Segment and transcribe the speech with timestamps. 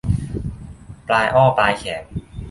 [1.07, 2.03] ปลายอ้อปลายแขม